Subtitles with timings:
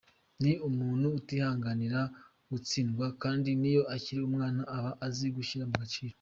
[0.43, 2.01] Ni umuntu utihanganira
[2.49, 6.09] gutsindwa kandi niyo akiri umwana aba azi gushyira mu gaciro.